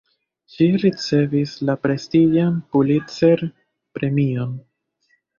[0.51, 4.57] Ŝi ricevis la prestiĝan Pulitzer-premion.